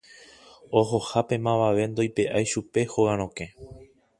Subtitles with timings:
[0.79, 3.49] Ohohápe mavave ndoipe'ái chupe hóga rokẽ.